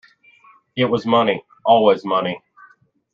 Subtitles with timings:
[0.75, 2.41] It was money— always money.